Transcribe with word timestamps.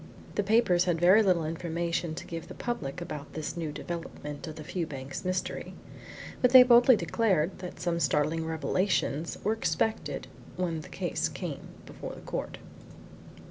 The 0.33 0.41
papers 0.41 0.85
had 0.85 0.99
very 0.99 1.21
little 1.21 1.45
information 1.45 2.15
to 2.15 2.25
give 2.25 2.47
the 2.47 2.55
public 2.55 3.01
about 3.01 3.33
this 3.33 3.55
new 3.55 3.71
development 3.71 4.47
of 4.47 4.55
the 4.55 4.63
Fewbanks 4.63 5.23
mystery, 5.23 5.75
but 6.41 6.49
they 6.49 6.63
boldly 6.63 6.95
declared 6.95 7.59
that 7.59 7.79
some 7.79 7.99
startling 7.99 8.43
revelations 8.47 9.37
were 9.43 9.53
expected 9.53 10.25
when 10.55 10.81
the 10.81 10.89
case 10.89 11.29
came 11.29 11.67
before 11.85 12.15
the 12.15 12.21
court. 12.21 12.57